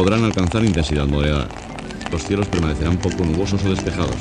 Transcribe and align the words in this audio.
podrán 0.00 0.24
alcanzar 0.24 0.64
intensidad 0.64 1.06
moderada. 1.06 1.46
Los 2.10 2.24
cielos 2.24 2.48
permanecerán 2.48 2.96
poco 2.96 3.22
nubosos 3.22 3.62
o 3.66 3.68
despejados. 3.68 4.16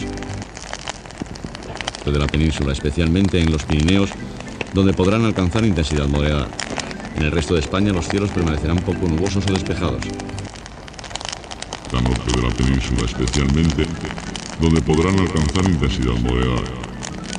De 2.04 2.20
la 2.20 2.28
península, 2.28 2.74
especialmente 2.74 3.40
en 3.40 3.50
los 3.50 3.64
Pirineos, 3.64 4.10
donde 4.74 4.92
podrán 4.92 5.24
alcanzar 5.24 5.64
intensidad 5.64 6.06
moderada. 6.10 6.50
En 7.16 7.24
el 7.24 7.32
resto 7.32 7.54
de 7.54 7.62
España 7.62 7.94
los 7.94 8.10
cielos 8.10 8.30
permanecerán 8.32 8.80
poco 8.80 9.08
nubosos 9.08 9.46
o 9.48 9.54
despejados. 9.54 10.04
La 11.94 12.02
norte 12.02 12.30
de 12.30 12.42
la 12.46 12.54
península 12.54 13.04
especialmente, 13.06 13.86
donde 14.60 14.82
podrán 14.82 15.18
alcanzar 15.18 15.64
intensidad 15.64 16.16
moderada. 16.16 16.68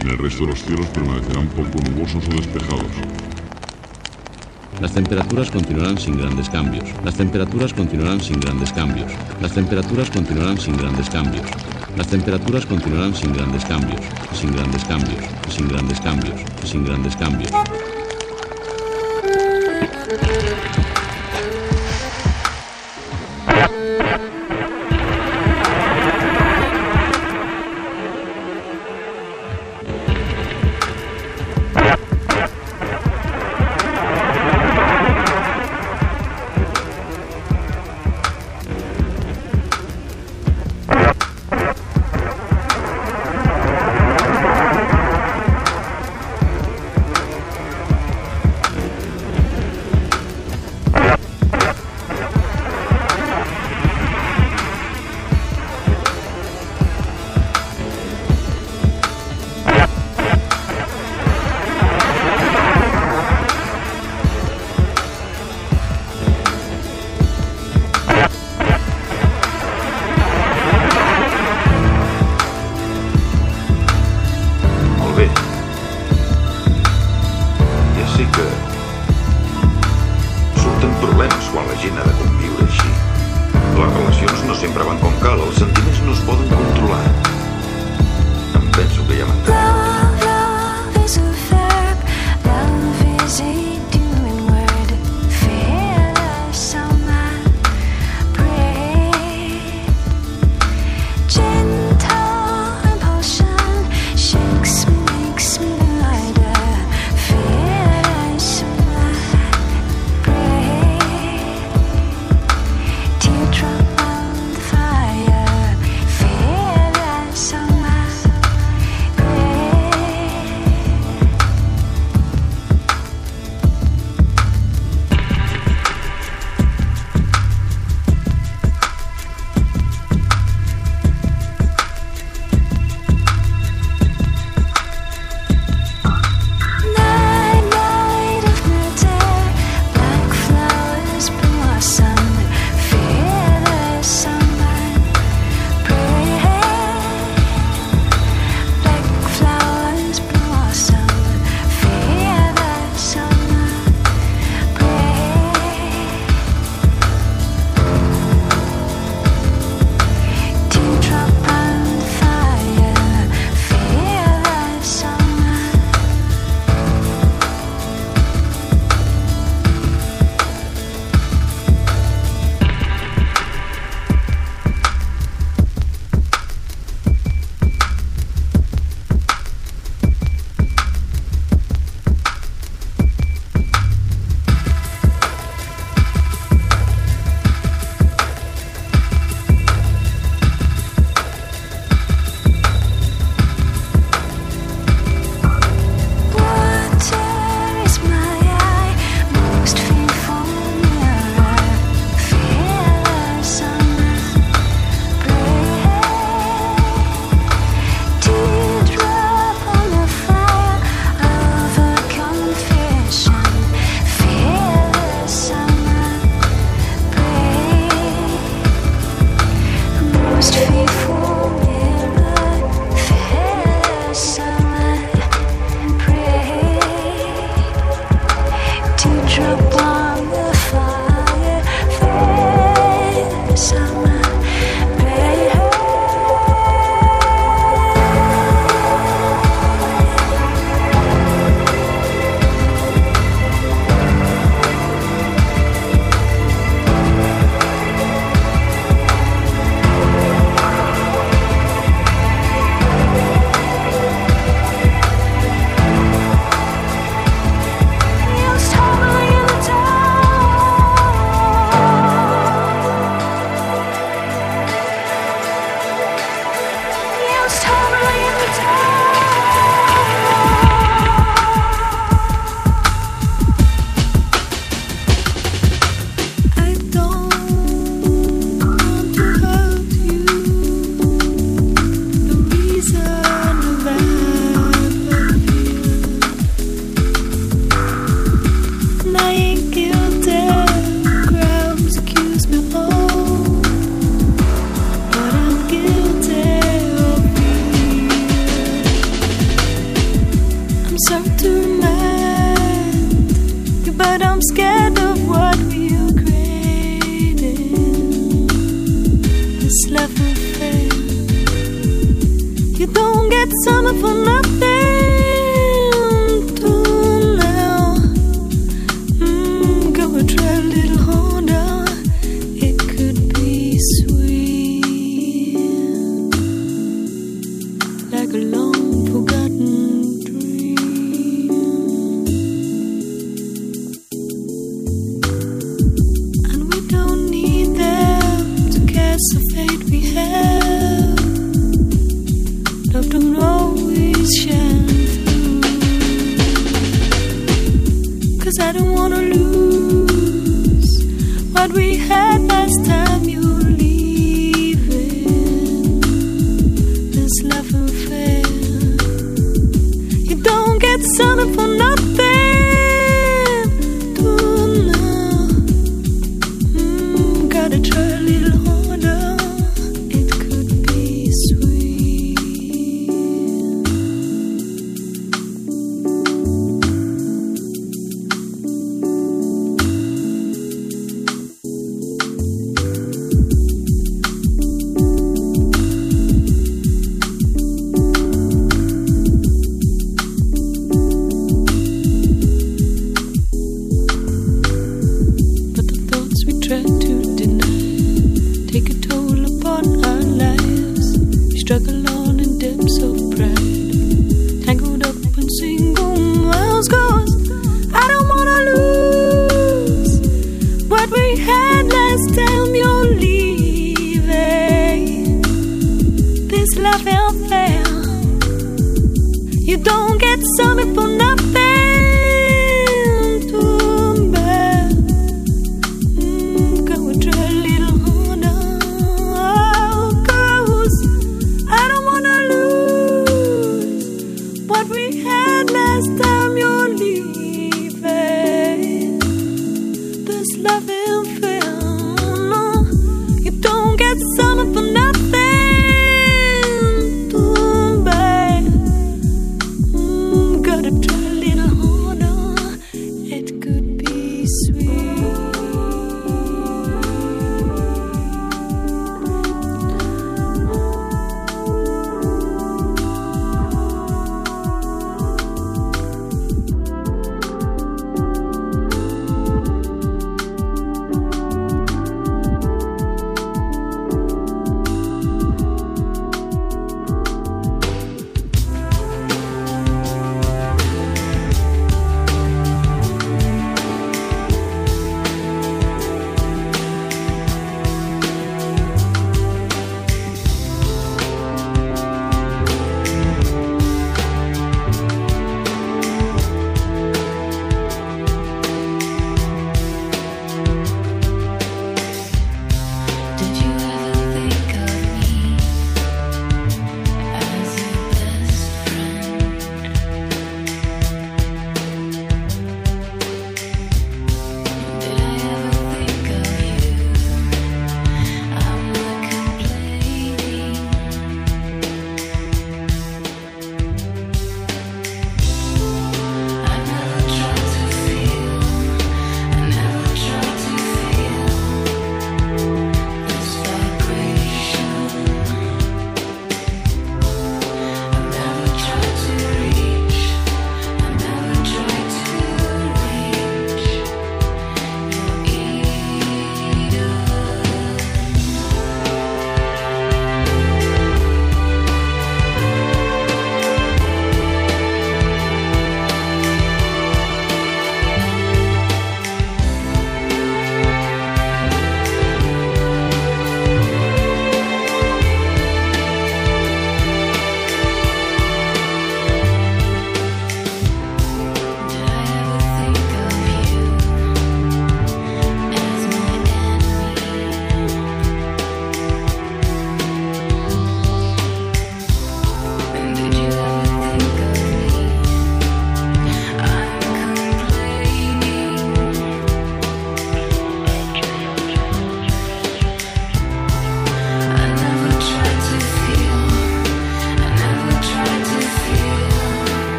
En 0.00 0.08
el 0.08 0.16
resto 0.16 0.46
de 0.46 0.52
los 0.52 0.62
cielos 0.62 0.86
permanecerán 0.86 1.48
poco 1.48 1.76
nubosos 1.86 2.24
o 2.28 2.30
despejados. 2.30 3.21
Las 4.82 4.94
temperaturas 4.94 5.48
continuarán 5.48 5.96
sin 5.96 6.18
grandes 6.18 6.50
cambios. 6.50 6.84
Las 7.04 7.14
temperaturas 7.14 7.72
continuarán 7.72 8.20
sin 8.20 8.40
grandes 8.40 8.72
cambios. 8.72 9.12
Las 9.40 9.52
temperaturas 9.52 10.10
continuarán 10.10 10.58
sin 10.58 10.76
grandes 10.76 11.08
cambios. 11.08 11.46
Las 11.96 12.08
temperaturas 12.08 12.66
continuarán 12.66 13.14
sin 13.14 13.32
grandes 13.32 13.64
cambios, 13.64 14.00
sin 14.34 14.52
grandes 14.52 14.82
cambios, 14.82 15.24
sin 15.48 15.68
grandes 15.68 16.00
cambios, 16.00 16.40
sin 16.64 16.84
grandes 16.84 17.14
cambios. 17.14 17.81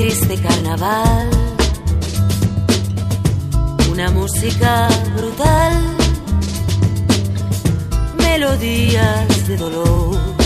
Triste 0.00 0.34
carnaval. 0.40 1.28
Una 3.92 4.10
música 4.10 4.88
brutal, 5.14 5.74
melodías 8.16 9.46
de 9.46 9.56
dolor. 9.58 10.39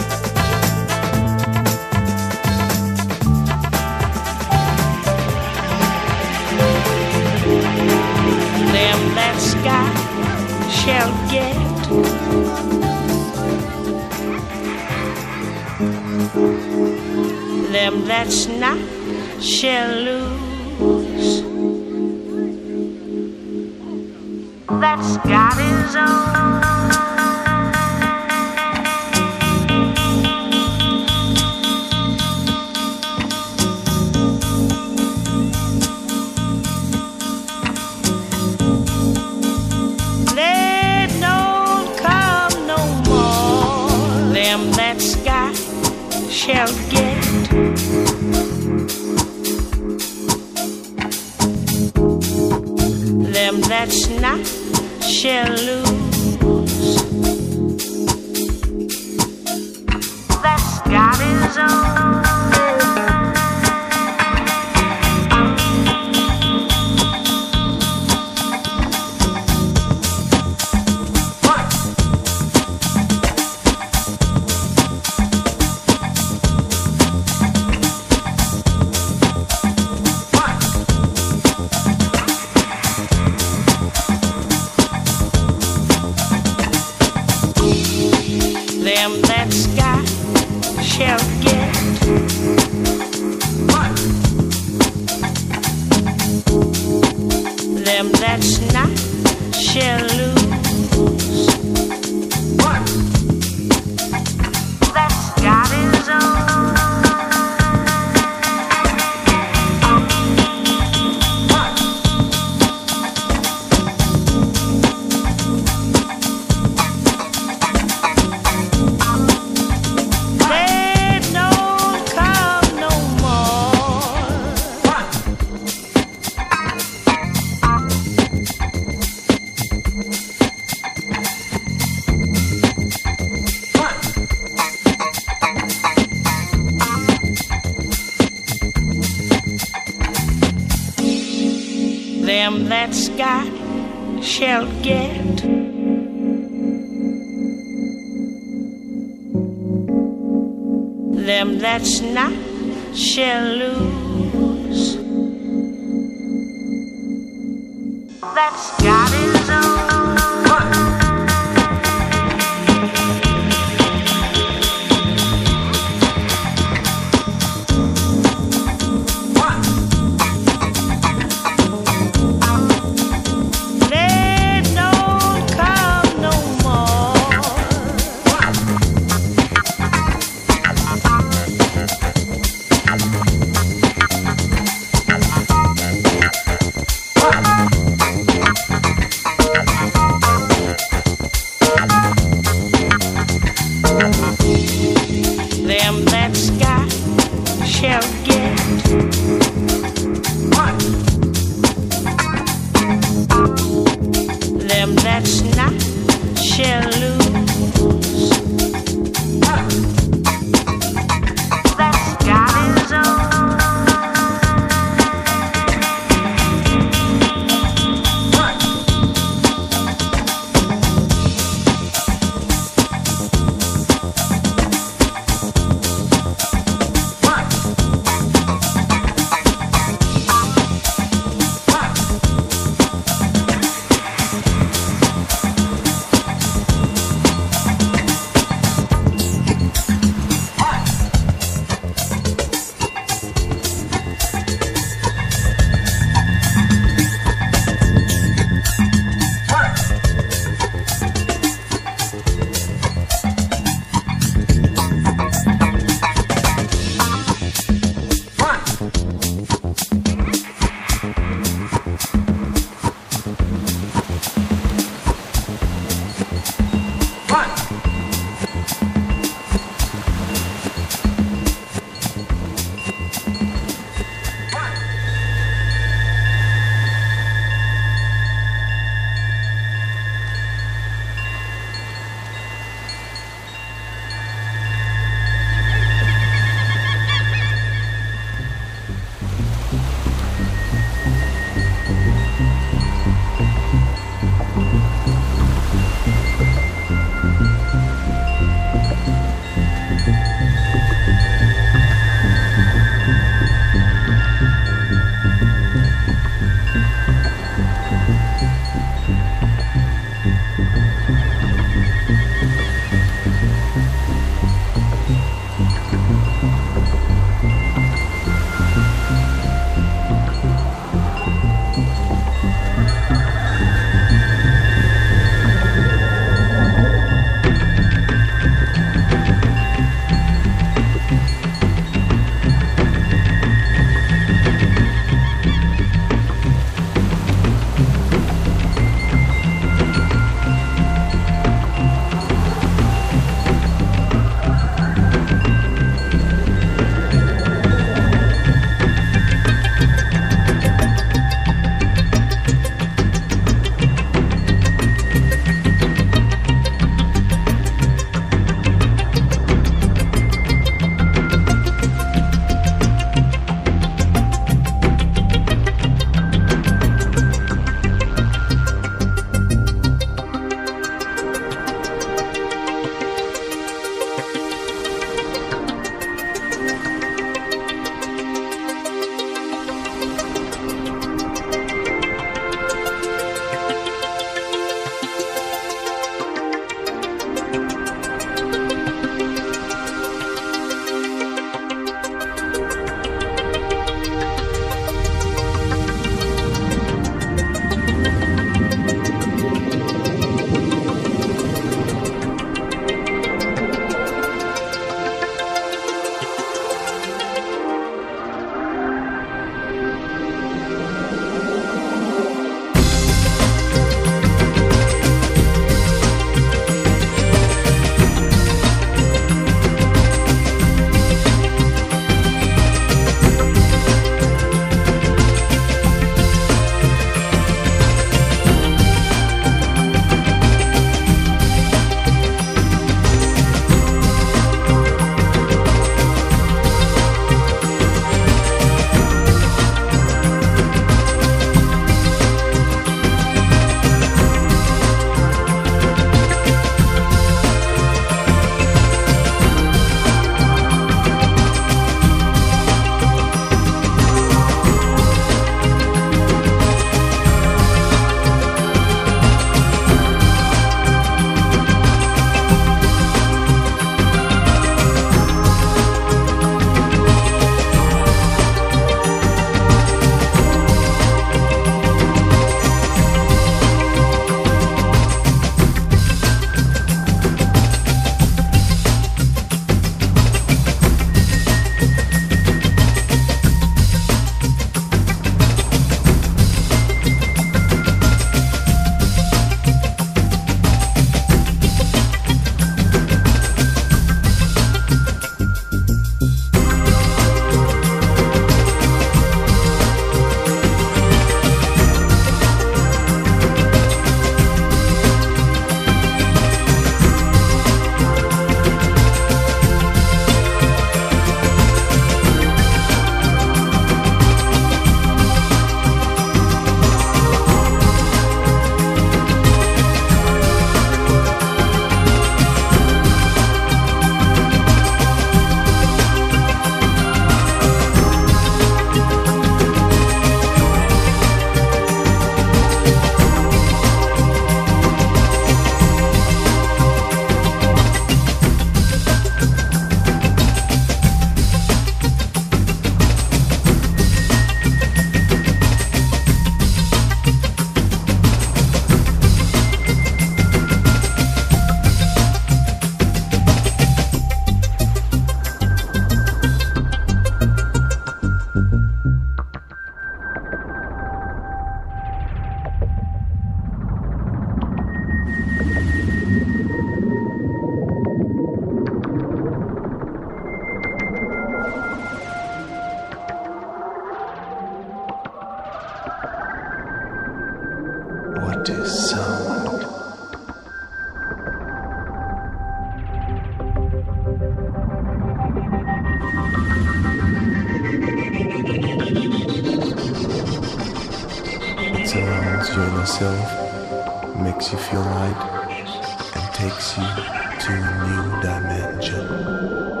Takes 596.61 596.95
you 596.95 597.03
to 597.03 597.73
a 597.73 598.05
new 598.05 598.41
dimension. 598.43 600.00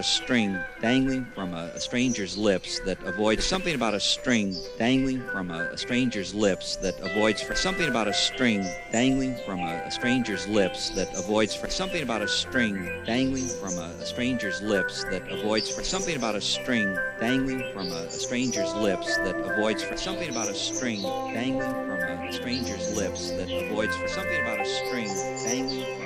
A 0.00 0.02
string 0.02 0.58
dangling 0.80 1.26
from 1.34 1.52
a, 1.52 1.70
a 1.74 1.78
stranger's 1.78 2.34
lips 2.38 2.80
that 2.86 2.96
avoids 3.02 3.44
something 3.44 3.74
about 3.74 3.92
a 3.92 4.00
string 4.00 4.56
dangling 4.78 5.20
from 5.28 5.50
a, 5.50 5.64
a 5.64 5.76
stranger's 5.76 6.34
lips 6.34 6.76
that 6.76 6.98
avoids 7.00 7.42
for 7.42 7.54
something 7.54 7.86
about 7.86 8.08
a 8.08 8.14
string 8.14 8.64
dangling 8.90 9.36
from 9.44 9.60
a, 9.60 9.74
a 9.84 9.90
stranger's 9.90 10.48
lips 10.48 10.88
that 10.88 11.14
avoids 11.18 11.54
for 11.54 11.68
something 11.68 12.02
about 12.02 12.22
a 12.22 12.28
string 12.28 12.82
dangling 13.04 13.50
from 13.60 13.76
a, 13.76 14.06
stranger's 14.06 14.62
lips 14.62 15.04
that 15.04 15.22
avoids 15.30 15.70
for 15.70 15.84
something 15.84 16.16
about 16.16 16.34
a 16.34 16.40
string 16.40 16.96
dangling 17.20 17.62
from 17.74 17.92
a, 17.92 18.06
a 18.06 18.10
stranger's 18.10 18.72
lips 18.76 19.18
that 19.18 19.36
avoids 19.36 19.82
for 19.82 19.98
something 19.98 20.30
about 20.30 20.48
a 20.48 20.54
string 20.54 21.02
dangling 21.34 21.74
from 21.84 22.00
a 22.00 22.32
stranger's 22.32 22.96
lips 22.96 23.32
that 23.32 23.50
avoids 23.50 23.94
for 23.96 24.08
something 24.08 24.40
about 24.40 24.60
a 24.60 24.64
string 24.64 25.08
dangling 25.44 25.99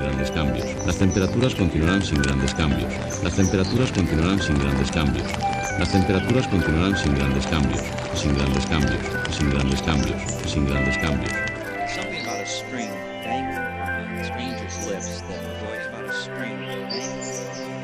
grandes 0.00 0.30
cambios. 0.30 0.66
Las 0.86 0.98
temperaturas 0.98 1.54
continuarán 1.54 2.02
sin 2.02 2.22
grandes 2.22 2.54
cambios. 2.54 2.92
Las 3.22 3.36
temperaturas 3.36 3.92
continuarán 3.92 4.40
sin 4.40 4.58
grandes 4.58 4.90
cambios. 4.90 5.26
Las 5.78 5.92
temperaturas 5.92 6.46
continuarán 6.48 6.96
sin 6.96 7.14
grandes 7.14 7.46
cambios, 7.46 7.80
sin 8.14 8.34
grandes 8.34 8.66
cambios, 8.66 9.00
sin 9.30 9.50
grandes 9.50 9.82
cambios, 9.82 10.16
sin 10.46 10.66
grandes 10.66 10.98
cambios. 10.98 11.32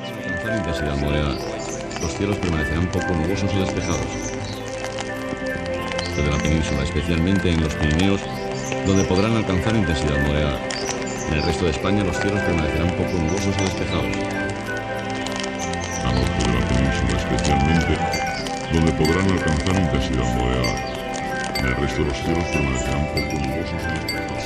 Alcanzar 0.04 0.56
intensidad 0.58 0.96
moderada. 0.98 1.38
Los 2.00 2.12
cielos 2.14 2.36
permanecerán 2.36 2.90
poco 2.90 3.14
nubosos 3.14 3.54
o 3.54 3.60
despejados. 3.60 4.06
Desde 6.16 6.30
la 6.30 6.38
península, 6.38 6.82
especialmente 6.82 7.50
en 7.50 7.62
los 7.62 7.74
Pirineos, 7.74 8.20
donde 8.86 9.02
podrán 9.04 9.36
alcanzar 9.36 9.74
intensidad 9.74 10.16
moderada. 10.26 10.60
En 11.28 11.34
el 11.34 11.42
resto 11.42 11.64
de 11.64 11.72
España 11.72 12.04
los 12.04 12.16
cielos 12.18 12.40
permanecerán 12.40 12.90
poco 12.90 13.12
nubosos 13.18 13.54
o 13.58 13.62
despejados. 13.64 14.16
Norte 16.14 16.46
de 16.46 16.52
la 16.54 16.68
península 16.68 17.18
especialmente, 17.18 17.98
donde 18.72 18.92
podrán 18.92 19.30
alcanzar 19.30 19.74
intensidad 19.74 20.24
moderada. 20.36 20.74
En 21.58 21.66
el 21.66 21.76
resto 21.76 22.02
de 22.02 22.08
los 22.08 22.16
cielos 22.18 22.44
permanecerán 22.44 23.06
poco 23.08 23.34
nubosos 23.42 23.82
o 23.82 23.90
despejados. 23.90 24.36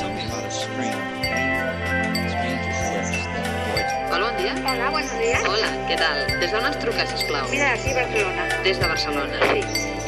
Hola, 4.13 4.31
bon 4.31 4.37
dia. 4.39 4.55
Hola, 4.67 4.91
buenos 4.91 5.19
días. 5.19 5.43
Hola, 5.47 5.69
què 5.87 5.97
tal? 6.01 6.25
Des 6.41 6.51
d'on 6.51 6.65
ens 6.67 6.81
truques, 6.81 7.13
sisplau? 7.13 7.47
Mira, 7.53 7.75
aquí 7.77 7.93
Barcelona. 7.95 8.49
Des 8.65 8.81
de 8.81 8.89
Barcelona. 8.89 9.39
Sí. 9.53 9.61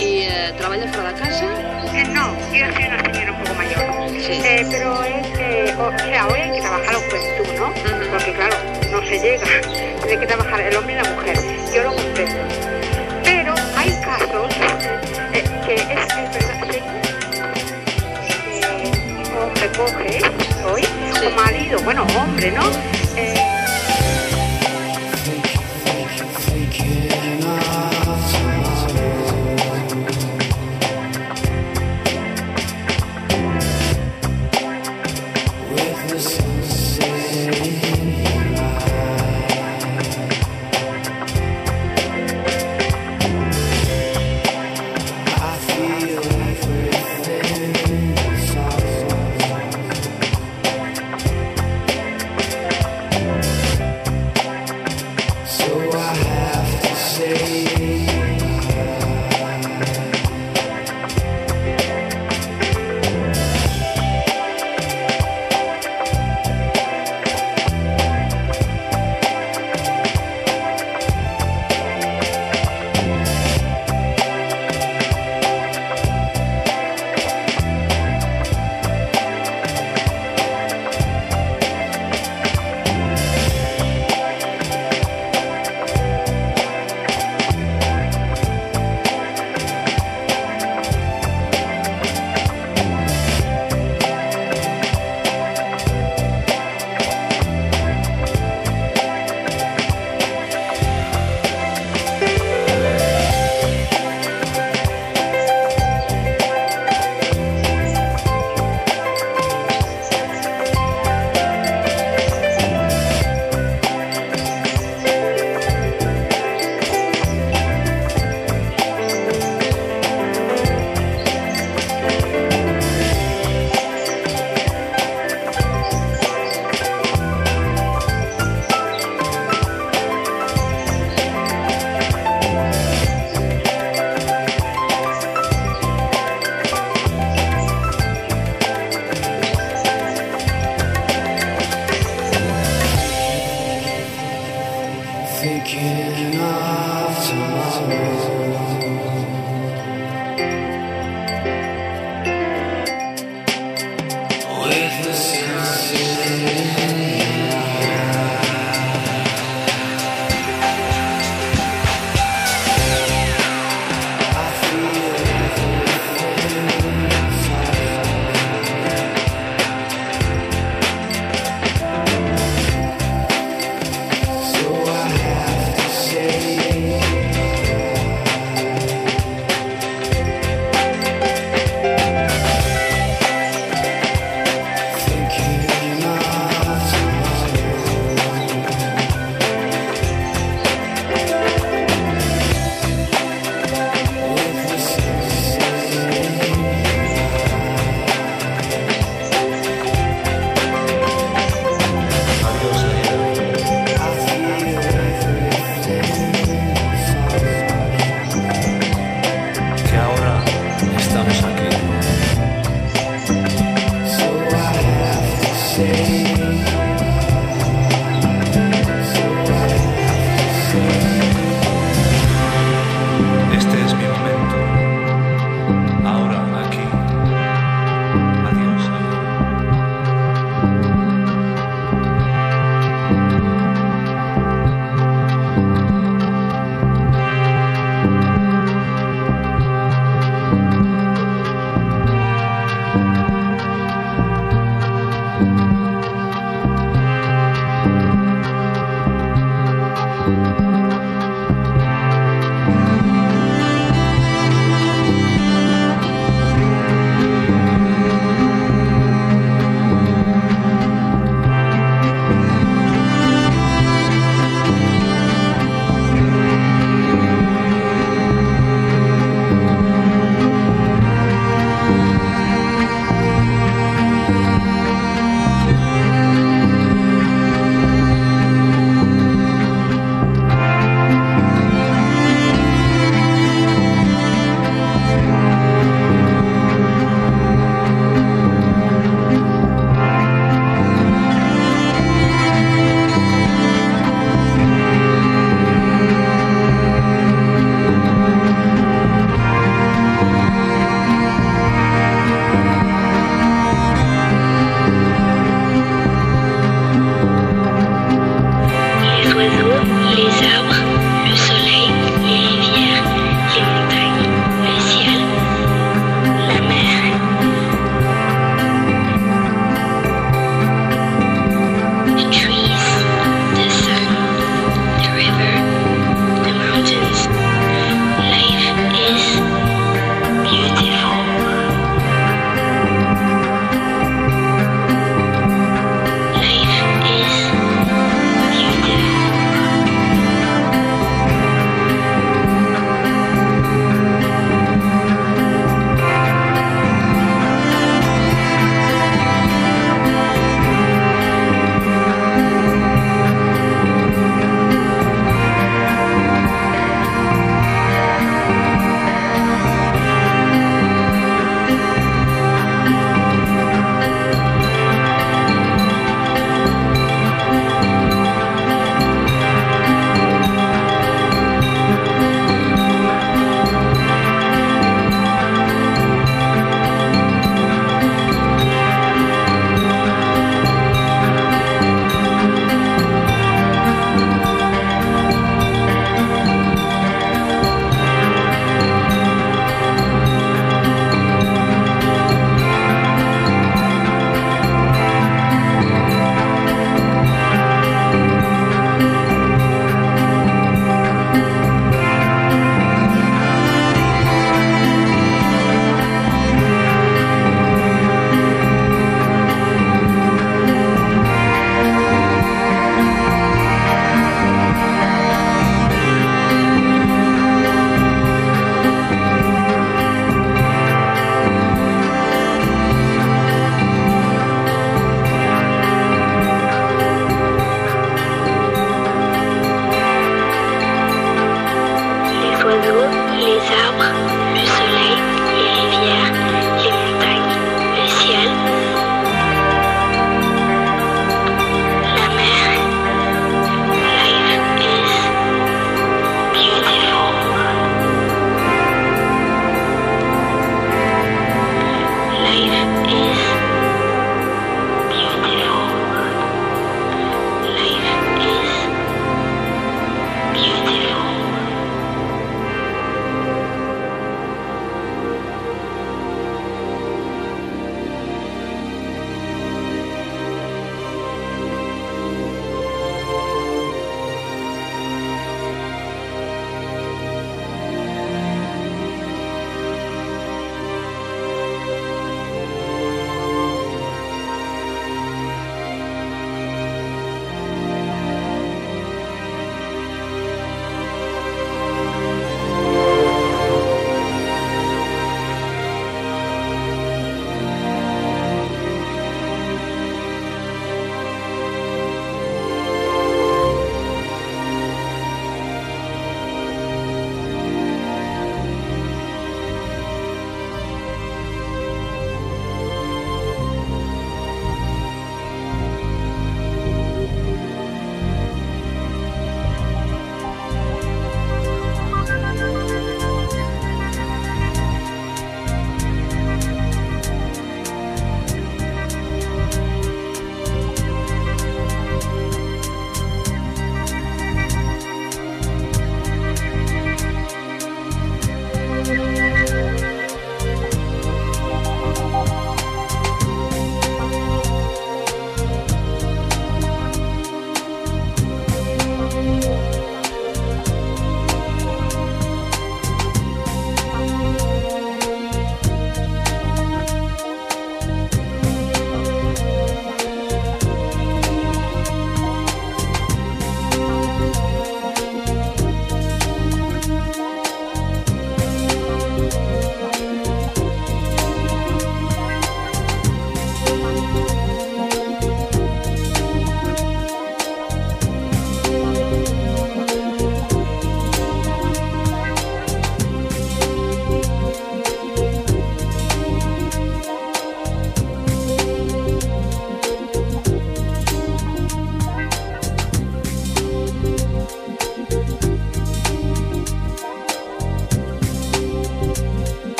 I 0.00 0.10
eh, 0.22 0.54
treballa 0.56 0.88
fora 0.94 1.12
de 1.12 1.20
casa? 1.20 1.69
Eh, 1.94 2.04
no, 2.12 2.34
yo 2.52 2.72
soy 2.72 2.84
una 2.84 3.00
señora 3.02 3.32
un 3.32 3.38
poco 3.42 3.54
mayor. 3.54 4.10
Sí. 4.20 4.40
Eh, 4.44 4.66
pero 4.70 5.02
es 5.02 5.26
que, 5.36 5.74
o, 5.78 5.88
o 5.88 5.98
sea, 5.98 6.26
hoy 6.28 6.40
hay 6.40 6.50
que 6.52 6.60
trabajar 6.60 6.92
la 6.94 7.00
juventud, 7.00 7.46
¿no? 7.58 7.72
Porque 8.10 8.32
claro, 8.32 8.56
no 8.90 9.02
se 9.02 9.18
llega. 9.18 9.46
Tiene 10.06 10.20
que 10.20 10.26
trabajar 10.26 10.60
el 10.60 10.76
hombre 10.76 10.92
y 10.94 10.96
la 10.96 11.04
mujer. 11.14 11.36
Yo 11.74 11.82
lo 11.82 11.94
comprendo. 11.94 12.40
Pero 13.24 13.54
hay 13.76 13.90
casos 14.02 14.52
eh, 15.32 15.44
que 15.66 15.74
es, 15.74 15.84
verdad, 15.86 16.66
sí, 16.70 16.80
que 18.26 18.90
un 19.30 19.38
hombre 19.42 19.68
coge 19.76 20.18
hoy, 20.72 20.82
Sí. 20.82 21.26
o 21.26 21.30
marido, 21.36 21.78
bueno, 21.82 22.06
hombre, 22.16 22.50
¿no? 22.52 22.62